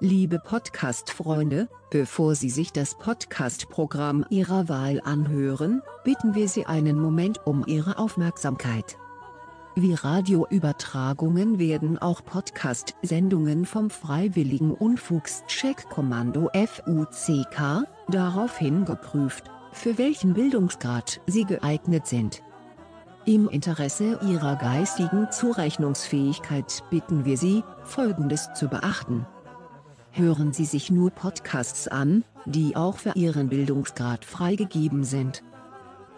[0.00, 7.46] Liebe Podcast-Freunde, bevor Sie sich das Podcast-Programm Ihrer Wahl anhören, bitten wir Sie einen Moment
[7.46, 8.98] um Ihre Aufmerksamkeit.
[9.74, 21.44] Wie Radioübertragungen werden auch Podcast-Sendungen vom Freiwilligen Unfugscheck-Kommando FUCK daraufhin geprüft, für welchen Bildungsgrad sie
[21.44, 22.42] geeignet sind.
[23.26, 29.26] Im Interesse Ihrer geistigen Zurechnungsfähigkeit bitten wir Sie, Folgendes zu beachten
[30.16, 35.42] hören Sie sich nur Podcasts an, die auch für Ihren Bildungsgrad freigegeben sind.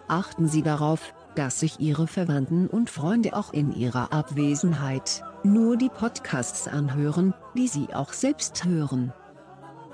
[0.07, 5.89] Achten Sie darauf, dass sich Ihre Verwandten und Freunde auch in ihrer Abwesenheit nur die
[5.89, 9.13] Podcasts anhören, die Sie auch selbst hören.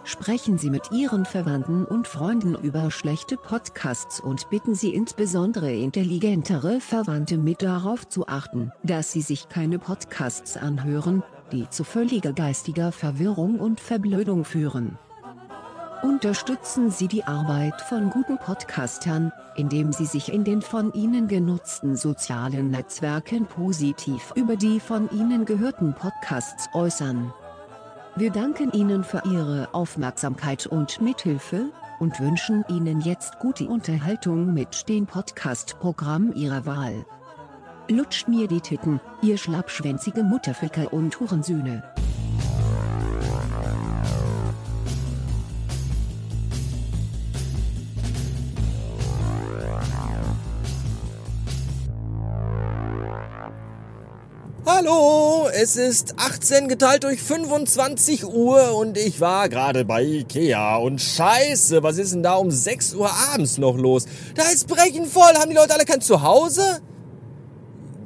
[0.07, 6.79] Sprechen Sie mit Ihren Verwandten und Freunden über schlechte Podcasts und bitten Sie insbesondere intelligentere
[6.79, 12.91] Verwandte mit darauf zu achten, dass sie sich keine Podcasts anhören, die zu völliger geistiger
[12.91, 14.99] Verwirrung und Verblödung führen.
[16.03, 21.95] Unterstützen Sie die Arbeit von guten Podcastern, indem Sie sich in den von Ihnen genutzten
[21.95, 27.33] sozialen Netzwerken positiv über die von Ihnen gehörten Podcasts äußern.
[28.17, 34.87] Wir danken Ihnen für Ihre Aufmerksamkeit und Mithilfe und wünschen Ihnen jetzt gute Unterhaltung mit
[34.87, 37.05] dem Podcast-Programm Ihrer Wahl.
[37.89, 41.83] Lutscht mir die Titten, ihr schlappschwänzige Mutterficker und Hurensöhne.
[54.67, 60.99] Hallo, es ist 18 geteilt durch 25 Uhr und ich war gerade bei Ikea und
[60.99, 64.07] scheiße, was ist denn da um 6 Uhr abends noch los?
[64.33, 66.79] Da ist Brechen voll, haben die Leute alle kein Zuhause?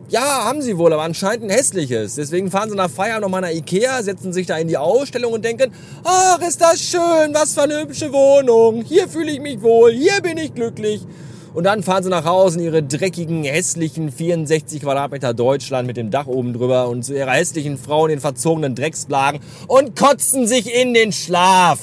[0.10, 2.16] Ja, haben sie wohl, aber anscheinend ein hässliches.
[2.16, 5.46] Deswegen fahren sie nach Feier nochmal nach Ikea, setzen sich da in die Ausstellung und
[5.46, 5.72] denken,
[6.04, 8.84] ach, ist das schön, was für eine hübsche Wohnung.
[8.84, 11.08] Hier fühle ich mich wohl, hier bin ich glücklich.
[11.54, 16.12] Und dann fahren sie nach Hause in ihre dreckigen, hässlichen 64 Quadratmeter Deutschland mit dem
[16.12, 20.74] Dach oben drüber und zu ihrer hässlichen Frau in den verzogenen Drecksblagen und kotzen sich
[20.74, 21.80] in den Schlaf.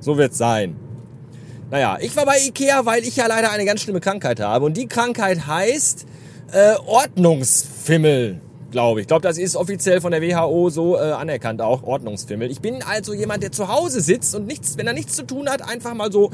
[0.00, 0.76] So wird's sein.
[1.70, 4.66] Naja, ich war bei Ikea, weil ich ja leider eine ganz schlimme Krankheit habe.
[4.66, 6.04] Und die Krankheit heißt
[6.52, 8.40] äh, Ordnungsfimmel,
[8.70, 9.04] glaube ich.
[9.04, 12.50] Ich glaube, das ist offiziell von der WHO so äh, anerkannt auch, Ordnungsfimmel.
[12.50, 15.48] Ich bin also jemand, der zu Hause sitzt und nichts, wenn er nichts zu tun
[15.48, 16.30] hat, einfach mal so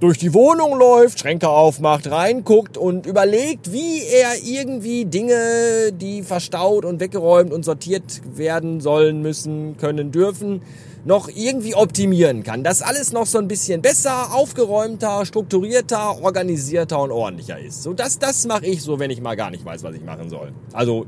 [0.00, 6.86] durch die Wohnung läuft, Schränke aufmacht, reinguckt und überlegt, wie er irgendwie Dinge, die verstaut
[6.86, 10.62] und weggeräumt und sortiert werden sollen, müssen, können, dürfen,
[11.04, 12.64] noch irgendwie optimieren kann.
[12.64, 17.82] Dass alles noch so ein bisschen besser, aufgeräumter, strukturierter, organisierter und ordentlicher ist.
[17.82, 20.30] So das, das mache ich so, wenn ich mal gar nicht weiß, was ich machen
[20.30, 20.52] soll.
[20.72, 21.06] Also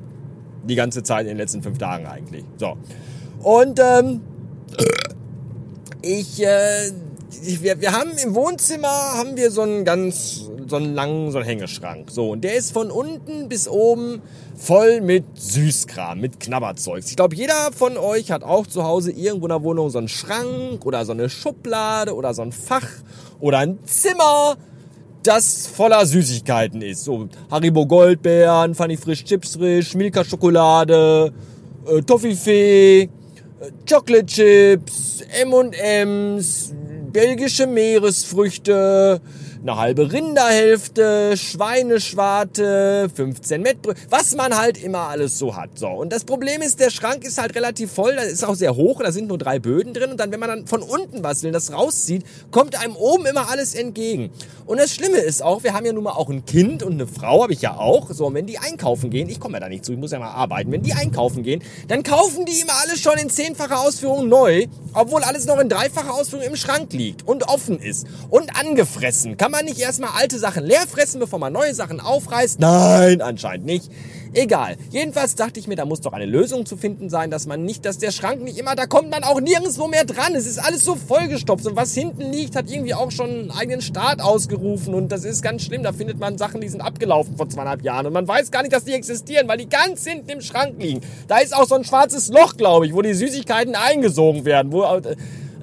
[0.64, 2.44] die ganze Zeit in den letzten fünf Tagen eigentlich.
[2.59, 2.76] So.
[3.42, 4.20] Und ähm,
[6.03, 6.91] ich, äh,
[7.43, 11.47] wir, wir haben im Wohnzimmer haben wir so einen ganz so einen langen so einen
[11.47, 12.10] Hängeschrank.
[12.10, 14.22] So und der ist von unten bis oben
[14.56, 17.10] voll mit Süßkram, mit Knabberzeugs.
[17.10, 20.09] Ich glaube, jeder von euch hat auch zu Hause irgendwo in der Wohnung so einen
[20.09, 22.88] Schrank oder so eine Schublade oder so ein Fach
[23.41, 24.56] oder ein Zimmer,
[25.22, 27.04] das voller Süßigkeiten ist.
[27.04, 31.32] So Haribo Goldbeeren, Funny Frisch Chips Frisch, Milka Schokolade,
[31.87, 33.09] äh, Toffifee, äh,
[33.88, 36.72] Chocolate Chips, M&M's,
[37.12, 39.21] belgische Meeresfrüchte,
[39.61, 45.78] eine halbe Rinderhälfte, Schweineschwarte, 15 Mettbrötchen, was man halt immer alles so hat.
[45.78, 45.89] So.
[45.89, 49.01] Und das Problem ist, der Schrank ist halt relativ voll, da ist auch sehr hoch,
[49.03, 51.53] da sind nur drei Böden drin und dann, wenn man dann von unten was will,
[51.53, 54.31] das rauszieht, kommt einem oben immer alles entgegen.
[54.67, 57.06] Und das Schlimme ist auch, wir haben ja nun mal auch ein Kind und eine
[57.06, 58.11] Frau habe ich ja auch.
[58.11, 60.19] So, und wenn die einkaufen gehen, ich komme ja da nicht zu, ich muss ja
[60.19, 64.28] mal arbeiten, wenn die einkaufen gehen, dann kaufen die immer alles schon in zehnfacher Ausführung
[64.28, 69.37] neu, obwohl alles noch in dreifacher Ausführung im Schrank liegt und offen ist und angefressen.
[69.37, 72.61] Kann man nicht erstmal alte Sachen leer fressen, bevor man neue Sachen aufreißt?
[72.61, 73.91] Nein, anscheinend nicht.
[74.35, 74.77] Egal.
[74.91, 77.84] Jedenfalls dachte ich mir, da muss doch eine Lösung zu finden sein, dass man nicht,
[77.84, 80.34] dass der Schrank nicht immer, da kommt man auch nirgendwo mehr dran.
[80.34, 83.83] Es ist alles so vollgestopft und was hinten liegt, hat irgendwie auch schon einen eigenen
[83.83, 85.83] Start ausgerufen und das ist ganz schlimm.
[85.83, 88.72] Da findet man Sachen, die sind abgelaufen vor zweieinhalb Jahren und man weiß gar nicht,
[88.72, 91.03] dass die existieren, weil die ganz hinten im Schrank liegen.
[91.28, 94.84] Da ist auch so ein schwarzes Loch, glaube ich, wo die Süßigkeiten eingesogen werden, wo
[94.84, 95.16] äh,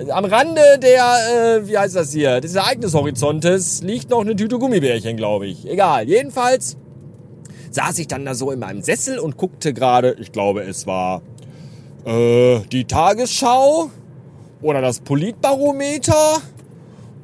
[0.07, 5.17] am Rande der, äh, wie heißt das hier, des Ereignishorizontes liegt noch eine Tüte Gummibärchen,
[5.17, 5.67] glaube ich.
[5.67, 6.07] Egal.
[6.07, 6.77] Jedenfalls
[7.71, 11.21] saß ich dann da so in meinem Sessel und guckte gerade, ich glaube, es war
[12.05, 13.91] äh, die Tagesschau
[14.61, 16.41] oder das Politbarometer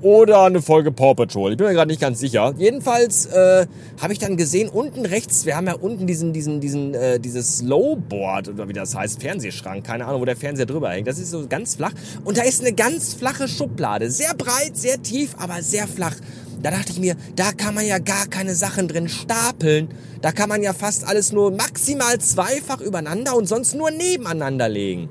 [0.01, 1.51] oder eine Folge Paw Patrol.
[1.51, 2.53] Ich bin mir gerade nicht ganz sicher.
[2.57, 3.65] Jedenfalls äh,
[4.01, 7.61] habe ich dann gesehen, unten rechts, wir haben ja unten diesen, diesen, diesen, äh, dieses
[7.61, 11.07] Lowboard oder wie das heißt, Fernsehschrank, keine Ahnung, wo der Fernseher drüber hängt.
[11.07, 11.93] Das ist so ganz flach.
[12.23, 14.11] Und da ist eine ganz flache Schublade.
[14.11, 16.15] Sehr breit, sehr tief, aber sehr flach.
[16.61, 19.89] Da dachte ich mir, da kann man ja gar keine Sachen drin stapeln.
[20.21, 25.09] Da kann man ja fast alles nur maximal zweifach übereinander und sonst nur nebeneinander legen.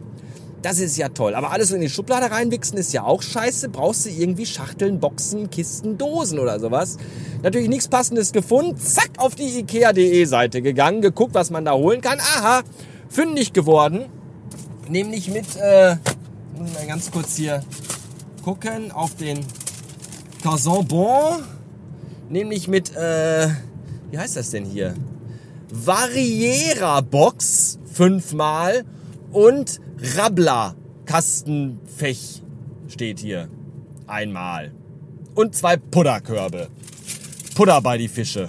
[0.64, 1.34] Das ist ja toll.
[1.34, 3.69] Aber alles in die Schublade reinwichsen ist ja auch scheiße.
[3.69, 6.96] Brauchst du irgendwie Schachteln, Boxen, Kisten, Dosen oder sowas.
[7.43, 8.78] Natürlich nichts Passendes gefunden.
[8.78, 12.19] Zack, auf die Ikea.de Seite gegangen, geguckt, was man da holen kann.
[12.19, 12.62] Aha,
[13.11, 14.06] fündig geworden.
[14.88, 15.96] Nämlich mit, äh,
[16.56, 17.62] muss ich mal ganz kurz hier
[18.43, 19.40] gucken, auf den
[20.43, 21.43] Carson Bon.
[22.31, 23.49] Nämlich mit, äh,
[24.11, 24.94] wie heißt das denn hier?
[25.70, 28.87] Variera Box fünfmal
[29.31, 30.75] und Rabbler
[31.06, 32.43] Kastenfech
[32.88, 33.49] steht hier.
[34.06, 34.73] Einmal.
[35.35, 36.69] Und zwei Pudderkörbe.
[37.55, 38.49] Pudder bei die Fische.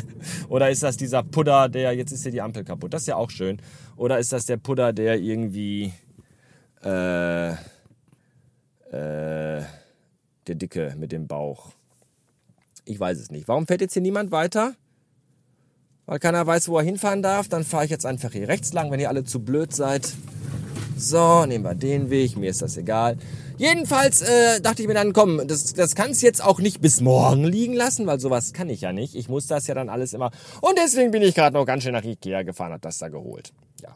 [0.48, 2.94] Oder ist das dieser Pudder, der, jetzt ist hier die Ampel kaputt.
[2.94, 3.60] Das ist ja auch schön.
[3.96, 5.92] Oder ist das der Pudder, der irgendwie,
[6.82, 7.54] äh, äh,
[10.46, 11.72] der Dicke mit dem Bauch.
[12.84, 13.48] Ich weiß es nicht.
[13.48, 14.74] Warum fährt jetzt hier niemand weiter?
[16.06, 17.48] Weil keiner weiß, wo er hinfahren darf.
[17.48, 20.14] Dann fahre ich jetzt einfach hier rechts lang, wenn ihr alle zu blöd seid.
[20.98, 23.18] So, nehmen wir den Weg, mir ist das egal.
[23.58, 27.44] Jedenfalls äh, dachte ich mir dann, komm, das, das kannst jetzt auch nicht bis morgen
[27.44, 29.14] liegen lassen, weil sowas kann ich ja nicht.
[29.14, 30.30] Ich muss das ja dann alles immer.
[30.62, 33.52] Und deswegen bin ich gerade noch ganz schön nach Ikea gefahren, hab das da geholt.
[33.82, 33.94] Ja,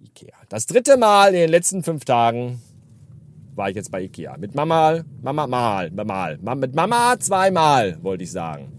[0.00, 0.34] Ikea.
[0.48, 2.62] Das dritte Mal in den letzten fünf Tagen
[3.54, 4.38] war ich jetzt bei Ikea.
[4.38, 6.38] Mit Mama, Mama, mal, mal.
[6.56, 8.75] Mit Mama zweimal, wollte ich sagen.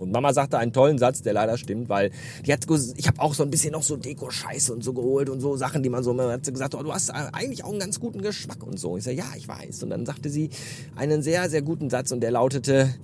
[0.00, 2.10] Und Mama sagte einen tollen Satz, der leider stimmt, weil
[2.46, 2.66] die hat,
[2.96, 5.82] ich habe auch so ein bisschen noch so Deko-Scheiße und so geholt und so Sachen,
[5.82, 8.22] die man so, man hat sie gesagt, oh, du hast eigentlich auch einen ganz guten
[8.22, 8.96] Geschmack und so.
[8.96, 9.82] Ich sage, ja, ich weiß.
[9.82, 10.50] Und dann sagte sie
[10.96, 12.94] einen sehr, sehr guten Satz und der lautete,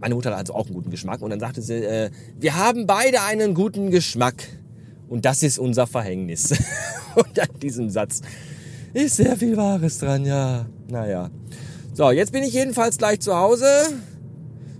[0.00, 2.86] meine Mutter hat also auch einen guten Geschmack und dann sagte sie, äh, wir haben
[2.86, 4.44] beide einen guten Geschmack
[5.08, 6.50] und das ist unser Verhängnis.
[7.14, 8.20] und an diesem Satz
[8.92, 10.66] ist sehr viel Wahres dran, ja.
[10.88, 11.30] Naja.
[11.94, 13.66] So, jetzt bin ich jedenfalls gleich zu Hause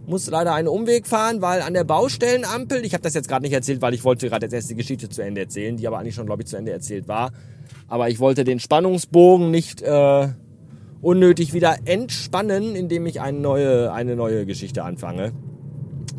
[0.08, 3.52] muss leider einen Umweg fahren, weil an der Baustellenampel, ich habe das jetzt gerade nicht
[3.52, 6.14] erzählt, weil ich wollte gerade jetzt erst die Geschichte zu Ende erzählen, die aber eigentlich
[6.14, 7.31] schon, glaube ich, zu Ende erzählt war.
[7.88, 10.28] Aber ich wollte den Spannungsbogen nicht äh,
[11.02, 15.32] unnötig wieder entspannen, indem ich eine neue, eine neue Geschichte anfange.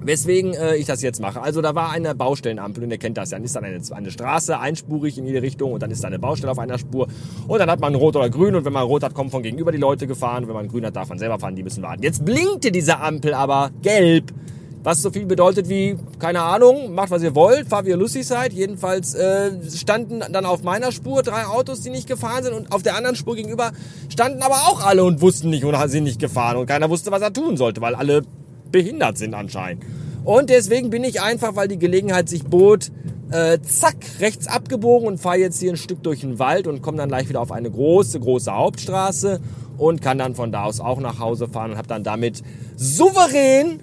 [0.09, 1.39] Weswegen äh, ich das jetzt mache.
[1.39, 3.37] Also da war eine Baustellenampel und ihr kennt das ja.
[3.37, 6.17] Dann ist dann eine, eine Straße einspurig in jede Richtung und dann ist da eine
[6.17, 7.07] Baustelle auf einer Spur.
[7.47, 9.71] Und dann hat man rot oder grün und wenn man rot hat, kommen von gegenüber
[9.71, 10.43] die Leute gefahren.
[10.43, 12.01] Und wenn man grün hat, darf man selber fahren, die müssen warten.
[12.01, 14.33] Jetzt blinkte diese Ampel aber gelb.
[14.81, 18.25] Was so viel bedeutet wie, keine Ahnung, macht was ihr wollt, fahrt wie ihr lustig
[18.25, 18.51] seid.
[18.51, 22.81] Jedenfalls äh, standen dann auf meiner Spur drei Autos, die nicht gefahren sind und auf
[22.81, 23.73] der anderen Spur gegenüber
[24.07, 27.21] standen aber auch alle und wussten nicht und sind nicht gefahren und keiner wusste, was
[27.21, 28.23] er tun sollte, weil alle
[28.71, 29.83] behindert sind anscheinend.
[30.23, 32.91] Und deswegen bin ich einfach, weil die Gelegenheit sich bot,
[33.31, 36.97] äh, zack, rechts abgebogen und fahre jetzt hier ein Stück durch den Wald und komme
[36.97, 39.39] dann gleich wieder auf eine große, große Hauptstraße
[39.77, 42.41] und kann dann von da aus auch nach Hause fahren und habe dann damit
[42.75, 43.79] souverän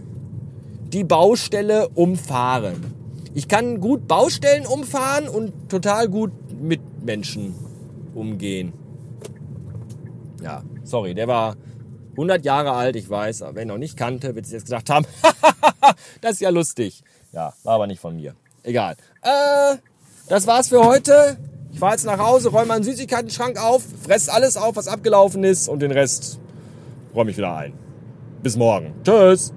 [0.93, 2.75] die Baustelle umfahren.
[3.35, 7.55] Ich kann gut Baustellen umfahren und total gut mit Menschen
[8.15, 8.73] umgehen.
[10.43, 11.57] Ja, sorry, der war
[12.17, 14.91] 100 Jahre alt, ich weiß, aber wer ihn noch nicht kannte, wird sich jetzt gesagt
[14.91, 15.07] haben,
[16.21, 17.03] das ist ja lustig.
[17.33, 18.35] Ja, war aber nicht von mir.
[18.63, 18.97] Egal.
[19.23, 19.77] Äh,
[20.29, 21.37] das war's für heute.
[21.73, 25.69] Ich fahre jetzt nach Hause, räume meinen Süßigkeiten-Schrank auf, fress alles auf, was abgelaufen ist
[25.69, 26.39] und den Rest
[27.15, 27.75] räume ich wieder ein.
[28.43, 28.95] Bis morgen.
[29.05, 29.53] Tschüss.